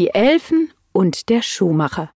[0.00, 2.10] Die Elfen und der Schuhmacher.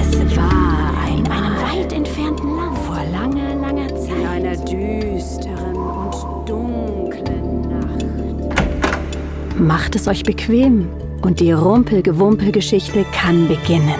[0.00, 4.10] Es war in einem weit entfernten Land vor langer, langer Zeit.
[4.10, 9.58] In einer düsteren und dunklen Nacht.
[9.58, 10.88] Macht es euch bequem
[11.22, 13.98] und die Rumpelgewumpelgeschichte kann beginnen.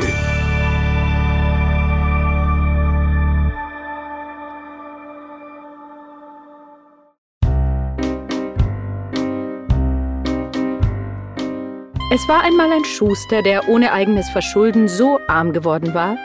[12.15, 16.19] Es war einmal ein Schuster, der ohne eigenes Verschulden so arm geworden war,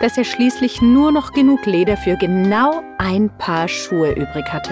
[0.00, 4.70] dass er schließlich nur noch genug Leder für genau ein Paar Schuhe übrig hatte.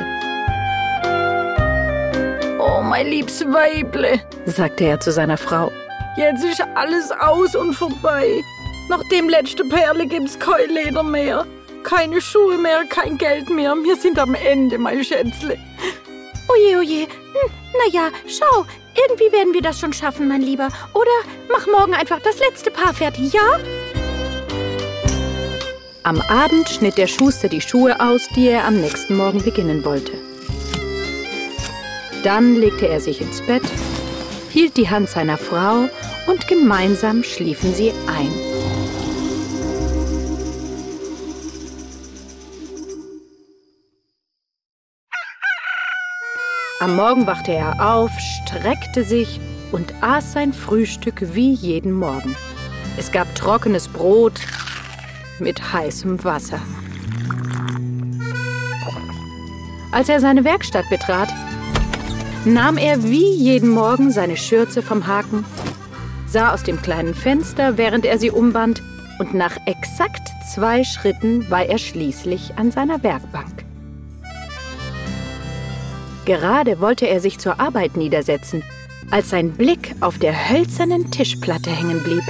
[2.61, 5.73] Oh, mein liebes Weible, sagte er zu seiner Frau.
[6.16, 8.41] Jetzt ist alles aus und vorbei.
[8.89, 11.47] Nach dem letzten Perle gibt's kein Leder mehr.
[11.83, 13.75] Keine Schuhe mehr, kein Geld mehr.
[13.83, 15.59] Wir sind am Ende, mein Schätzle.
[16.48, 17.02] Oje, oje.
[17.06, 20.68] Hm, na ja, schau, irgendwie werden wir das schon schaffen, mein Lieber.
[20.94, 21.10] Oder
[21.50, 23.58] mach morgen einfach das letzte Paar fertig, ja?
[26.02, 30.12] Am Abend schnitt der Schuster die Schuhe aus, die er am nächsten Morgen beginnen wollte.
[32.24, 33.62] Dann legte er sich ins Bett,
[34.50, 35.88] hielt die Hand seiner Frau
[36.27, 38.50] und gemeinsam schliefen sie ein.
[46.81, 49.39] Am Morgen wachte er auf, streckte sich
[49.70, 52.34] und aß sein Frühstück wie jeden Morgen.
[52.97, 54.41] Es gab trockenes Brot
[55.41, 56.59] mit heißem Wasser.
[59.92, 61.28] Als er seine Werkstatt betrat,
[62.47, 65.44] nahm er wie jeden Morgen seine Schürze vom Haken,
[66.27, 68.83] sah aus dem kleinen Fenster, während er sie umband,
[69.19, 73.69] und nach exakt zwei Schritten war er schließlich an seiner Werkbank.
[76.31, 78.62] Gerade wollte er sich zur Arbeit niedersetzen,
[79.11, 82.22] als sein Blick auf der hölzernen Tischplatte hängen blieb.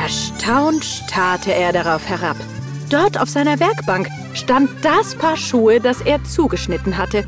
[0.00, 2.36] Erstaunt starrte er darauf herab.
[2.90, 7.26] Dort auf seiner Werkbank stand das Paar Schuhe, das er zugeschnitten hatte.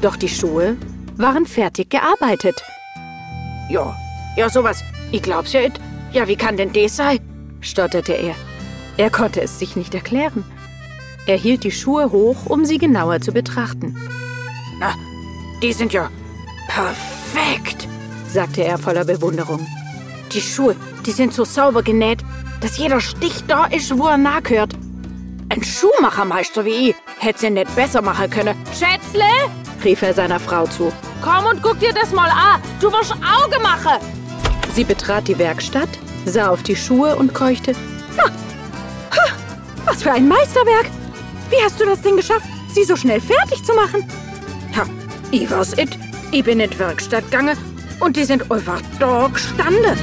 [0.00, 0.78] Doch die Schuhe
[1.18, 2.64] waren fertig gearbeitet.
[3.68, 3.94] Ja,
[4.38, 4.82] ja, sowas.
[5.12, 5.78] Ich glaub's ja nicht.
[6.10, 7.18] Ja, wie kann denn das sein?
[7.60, 8.34] stotterte er.
[8.96, 10.42] Er konnte es sich nicht erklären.
[11.26, 13.96] Er hielt die Schuhe hoch, um sie genauer zu betrachten.
[14.78, 14.94] Na,
[15.60, 16.08] die sind ja
[16.68, 17.88] perfekt,
[18.32, 19.66] sagte er voller Bewunderung.
[20.32, 22.20] Die Schuhe, die sind so sauber genäht,
[22.60, 24.74] dass jeder Stich da ist, wo er nachgehört.
[25.48, 28.56] Ein Schuhmachermeister wie ich hätte sie nicht besser machen können.
[28.68, 29.24] Schätzle,
[29.82, 30.92] rief er seiner Frau zu.
[31.22, 32.60] Komm und guck dir das mal an.
[32.80, 34.00] Du wirst Auge machen.
[34.74, 35.88] Sie betrat die Werkstatt,
[36.24, 37.72] sah auf die Schuhe und keuchte.
[38.18, 38.30] Ha,
[39.10, 39.30] ha,
[39.86, 40.86] was für ein Meisterwerk!
[41.50, 44.04] Wie hast du das Ding geschafft, sie so schnell fertig zu machen?
[44.74, 44.86] Ja,
[45.30, 45.90] ich war's it.
[46.32, 47.56] Ich bin in die Werkstatt gegangen
[48.00, 49.96] und die sind einfach da gestanden.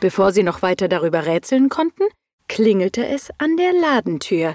[0.00, 2.04] Bevor sie noch weiter darüber rätseln konnten,
[2.48, 4.54] klingelte es an der Ladentür.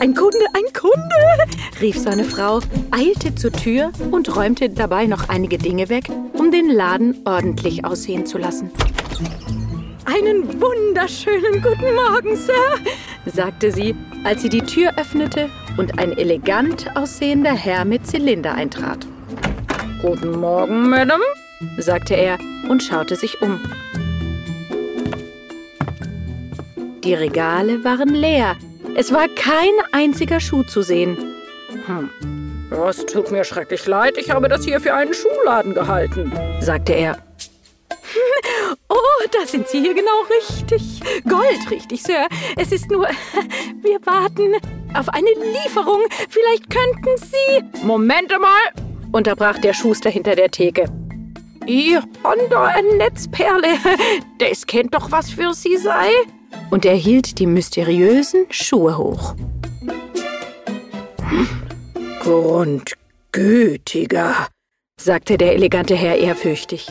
[0.00, 1.58] Ein Kunde, ein Kunde!
[1.80, 2.60] rief seine Frau,
[2.90, 8.26] eilte zur Tür und räumte dabei noch einige Dinge weg, um den Laden ordentlich aussehen
[8.26, 8.70] zu lassen.
[10.04, 12.54] Einen wunderschönen guten Morgen, Sir,
[13.30, 13.94] sagte sie,
[14.24, 19.06] als sie die Tür öffnete und ein elegant aussehender Herr mit Zylinder eintrat.
[20.02, 21.24] Guten Morgen, Madame,
[21.78, 23.60] sagte er und schaute sich um.
[27.04, 28.56] Die Regale waren leer.
[28.96, 31.16] Es war kein einziger Schuh zu sehen.
[31.86, 32.10] Hm.
[32.70, 34.18] Das tut mir schrecklich leid.
[34.18, 37.27] Ich habe das hier für einen Schuhladen gehalten, sagte er.
[39.20, 41.00] Oh, da sind Sie hier genau richtig.
[41.28, 42.26] Gold richtig, Sir.
[42.56, 43.06] Es ist nur,
[43.82, 44.54] wir warten
[44.94, 46.02] auf eine Lieferung.
[46.28, 47.84] Vielleicht könnten Sie...
[47.84, 50.84] Moment mal, unterbrach der Schuster hinter der Theke.
[51.66, 53.76] Ihr Honda eine Netzperle.
[54.38, 56.10] Das kennt doch was für Sie sei.
[56.70, 59.34] Und er hielt die mysteriösen Schuhe hoch.
[62.20, 64.48] Grundgütiger,
[64.98, 66.88] sagte der elegante Herr ehrfürchtig.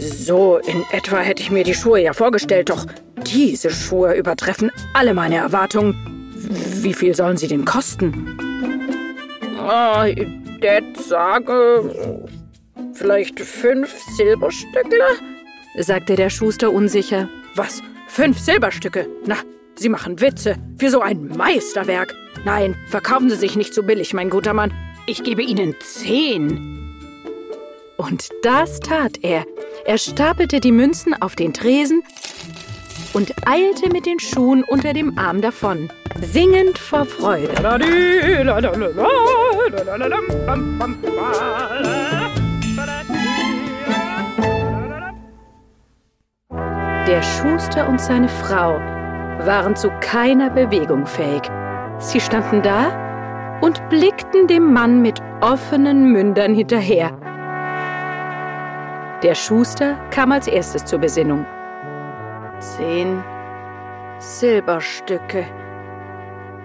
[0.00, 2.86] So in etwa hätte ich mir die Schuhe ja vorgestellt, doch
[3.26, 5.94] diese Schuhe übertreffen alle meine Erwartungen.
[6.82, 8.38] Wie viel sollen sie denn kosten?
[9.58, 10.26] Ah, ich
[11.08, 12.16] sage
[12.94, 15.00] vielleicht fünf Silberstücke,
[15.78, 17.28] sagte der Schuster unsicher.
[17.54, 17.82] Was?
[18.08, 19.06] Fünf Silberstücke?
[19.26, 19.36] Na,
[19.74, 20.56] Sie machen Witze.
[20.78, 22.14] Für so ein Meisterwerk.
[22.44, 24.72] Nein, verkaufen Sie sich nicht so billig, mein guter Mann.
[25.06, 26.77] Ich gebe Ihnen zehn.
[27.98, 29.44] Und das tat er.
[29.84, 32.04] Er stapelte die Münzen auf den Tresen
[33.12, 35.90] und eilte mit den Schuhen unter dem Arm davon,
[36.20, 37.52] singend vor Freude.
[47.08, 48.74] Der Schuster und seine Frau
[49.44, 51.42] waren zu keiner Bewegung fähig.
[51.98, 57.17] Sie standen da und blickten dem Mann mit offenen Mündern hinterher.
[59.22, 61.44] Der Schuster kam als erstes zur Besinnung.
[62.60, 63.24] Zehn
[64.20, 65.44] Silberstücke.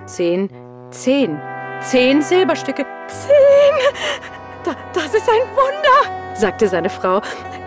[0.06, 0.50] Zehn,
[0.92, 1.42] zehn,
[1.82, 2.86] zehn Silberstücke.
[3.08, 4.14] Zehn!
[4.64, 7.22] Da, das ist ein Wunder, sagte seine Frau.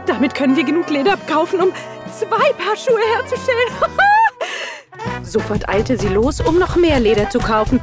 [0.07, 1.73] Damit können wir genug Leder kaufen, um
[2.17, 3.69] zwei Paar Schuhe herzustellen.
[5.23, 7.83] Sofort eilte sie los, um noch mehr Leder zu kaufen.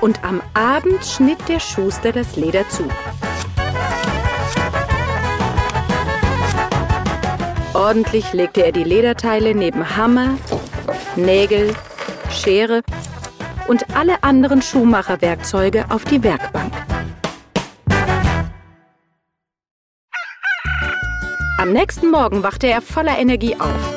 [0.00, 2.88] Und am Abend schnitt der Schuster das Leder zu.
[7.84, 10.38] Ordentlich legte er die Lederteile neben Hammer,
[11.16, 11.74] Nägel,
[12.30, 12.80] Schere
[13.68, 16.72] und alle anderen Schuhmacherwerkzeuge auf die Werkbank.
[21.58, 23.94] Am nächsten Morgen wachte er voller Energie auf.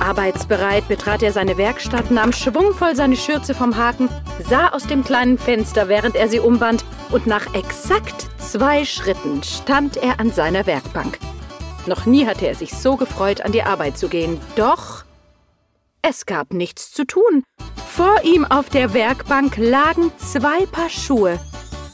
[0.00, 4.08] Arbeitsbereit betrat er seine Werkstatt, nahm schwungvoll seine Schürze vom Haken,
[4.48, 9.98] sah aus dem kleinen Fenster, während er sie umband, und nach exakt zwei Schritten stand
[9.98, 11.18] er an seiner Werkbank.
[11.86, 14.40] Noch nie hatte er sich so gefreut, an die Arbeit zu gehen.
[14.56, 15.04] Doch
[16.06, 17.44] es gab nichts zu tun.
[17.88, 21.38] Vor ihm auf der Werkbank lagen zwei Paar Schuhe,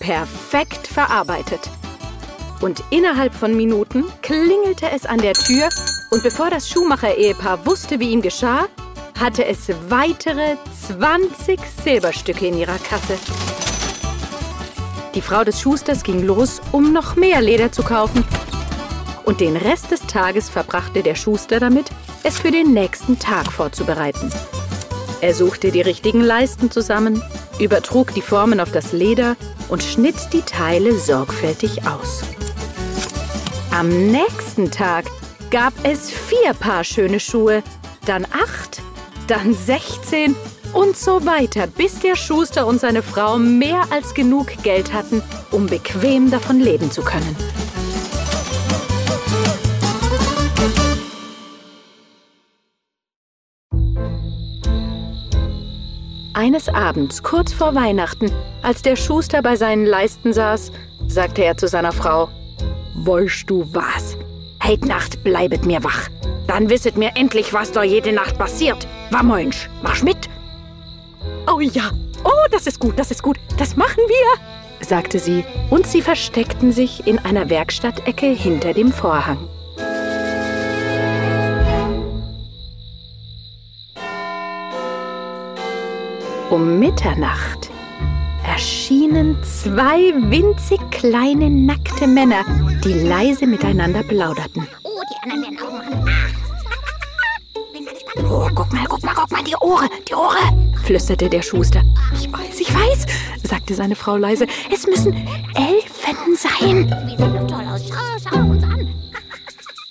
[0.00, 1.60] perfekt verarbeitet.
[2.60, 5.68] Und innerhalb von Minuten klingelte es an der Tür
[6.10, 8.66] und bevor das Schuhmacher-Ehepaar wusste, wie ihm geschah,
[9.18, 10.56] hatte es weitere
[10.88, 13.18] 20 Silberstücke in ihrer Kasse.
[15.14, 18.24] Die Frau des Schusters ging los, um noch mehr Leder zu kaufen.
[19.24, 21.86] Und den Rest des Tages verbrachte der Schuster damit,
[22.22, 24.30] es für den nächsten Tag vorzubereiten.
[25.20, 27.22] Er suchte die richtigen Leisten zusammen,
[27.58, 29.36] übertrug die Formen auf das Leder
[29.68, 32.22] und schnitt die Teile sorgfältig aus.
[33.70, 35.04] Am nächsten Tag
[35.50, 37.62] gab es vier Paar schöne Schuhe,
[38.06, 38.80] dann acht,
[39.26, 40.34] dann sechzehn
[40.72, 45.66] und so weiter, bis der Schuster und seine Frau mehr als genug Geld hatten, um
[45.66, 47.36] bequem davon leben zu können.
[56.40, 58.32] Eines Abends, kurz vor Weihnachten,
[58.62, 60.72] als der Schuster bei seinen Leisten saß,
[61.06, 62.30] sagte er zu seiner Frau,
[62.94, 64.16] Weißt du was?
[64.58, 66.08] Heit Nacht bleibet mir wach.
[66.46, 68.88] Dann wisset mir endlich, was da jede Nacht passiert.
[69.10, 70.30] War Mensch, machst mit?
[71.46, 71.90] Oh ja,
[72.24, 76.72] oh, das ist gut, das ist gut, das machen wir, sagte sie, und sie versteckten
[76.72, 79.46] sich in einer Werkstattecke hinter dem Vorhang.
[86.50, 87.70] Um Mitternacht
[88.44, 92.44] erschienen zwei winzig kleine nackte Männer,
[92.82, 94.66] die leise miteinander plauderten.
[94.82, 96.10] Oh, die anderen werden auch machen.
[98.28, 101.82] Oh, guck mal, guck mal, guck mal, die Ohren, die Ohren, flüsterte der Schuster.
[102.12, 103.06] Ich weiß, ich weiß,
[103.44, 104.46] sagte seine Frau leise.
[104.72, 105.14] Es müssen
[105.54, 106.90] Elfen sein.
[107.06, 107.82] Wir sehen doch toll aus.
[107.88, 108.88] Schau, schau uns an.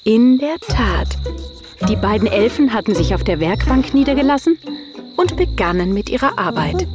[0.03, 1.17] In der Tat.
[1.88, 4.57] Die beiden Elfen hatten sich auf der Werkbank niedergelassen
[5.19, 6.88] und begannen mit ihrer Arbeit.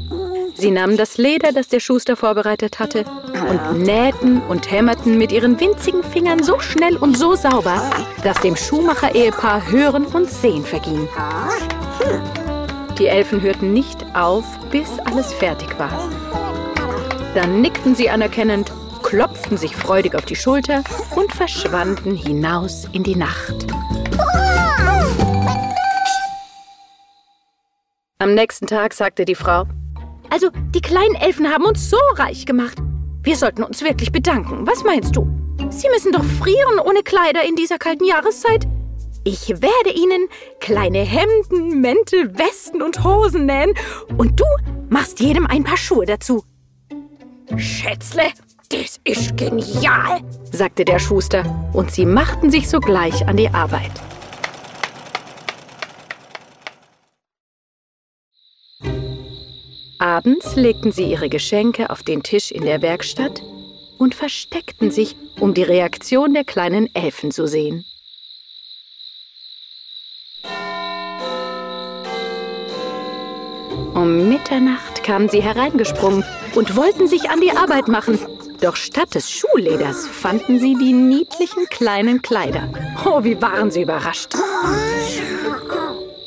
[0.54, 3.04] Sie nahmen das Leder, das der Schuster vorbereitet hatte,
[3.50, 7.90] und nähten und hämmerten mit ihren winzigen Fingern so schnell und so sauber,
[8.22, 11.06] dass dem Schuhmacher-Ehepaar Hören und Sehen verging.
[12.98, 16.08] Die Elfen hörten nicht auf, bis alles fertig war.
[17.34, 20.82] Dann nickten sie anerkennend, klopften sich freudig auf die Schulter
[21.14, 23.66] und verschwanden hinaus in die Nacht.
[28.20, 29.64] Am nächsten Tag sagte die Frau,
[30.30, 32.78] also, die kleinen Elfen haben uns so reich gemacht.
[33.22, 34.66] Wir sollten uns wirklich bedanken.
[34.66, 35.28] Was meinst du?
[35.70, 38.66] Sie müssen doch frieren ohne Kleider in dieser kalten Jahreszeit.
[39.24, 40.28] Ich werde ihnen
[40.60, 43.74] kleine Hemden, Mäntel, Westen und Hosen nähen.
[44.16, 44.44] Und du
[44.88, 46.44] machst jedem ein paar Schuhe dazu.
[47.56, 48.30] Schätzle,
[48.70, 50.20] das ist genial,
[50.52, 51.44] sagte der Schuster.
[51.72, 53.92] Und sie machten sich sogleich an die Arbeit.
[60.04, 63.40] Abends legten sie ihre Geschenke auf den Tisch in der Werkstatt
[63.96, 67.86] und versteckten sich, um die Reaktion der kleinen Elfen zu sehen.
[73.94, 76.22] Um Mitternacht kamen sie hereingesprungen
[76.54, 78.18] und wollten sich an die Arbeit machen.
[78.60, 82.68] Doch statt des Schuhleders fanden sie die niedlichen kleinen Kleider.
[83.06, 84.34] Oh, wie waren sie überrascht,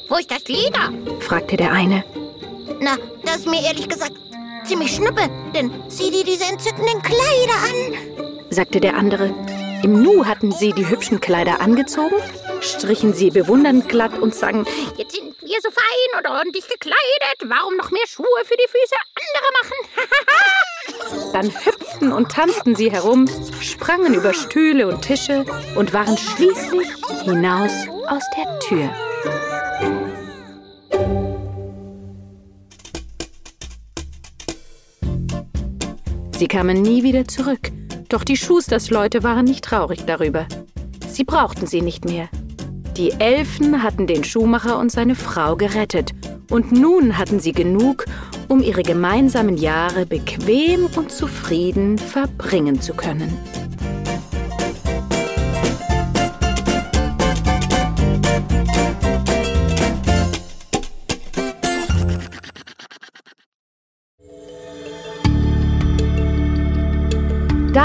[0.09, 0.91] Wo ist das Leder?
[1.19, 2.03] fragte der eine.
[2.79, 4.13] Na, das ist mir ehrlich gesagt
[4.65, 9.33] ziemlich schnuppe, denn sieh dir diese entzückenden Kleider an, sagte der andere.
[9.83, 12.15] Im Nu hatten sie die hübschen Kleider angezogen,
[12.61, 14.65] strichen sie bewundernd glatt und sangen,
[14.97, 18.95] jetzt sind wir so fein und ordentlich gekleidet, warum noch mehr Schuhe für die Füße
[19.15, 21.31] andere machen?
[21.33, 23.27] Dann hüpften und tanzten sie herum,
[23.61, 26.87] sprangen über Stühle und Tische und waren schließlich
[27.23, 27.71] hinaus
[28.07, 29.06] aus der Tür.
[36.37, 37.71] Sie kamen nie wieder zurück,
[38.09, 40.45] doch die Schustersleute waren nicht traurig darüber.
[41.09, 42.29] Sie brauchten sie nicht mehr.
[42.95, 46.11] Die Elfen hatten den Schuhmacher und seine Frau gerettet,
[46.51, 48.05] und nun hatten sie genug,
[48.49, 53.35] um ihre gemeinsamen Jahre bequem und zufrieden verbringen zu können.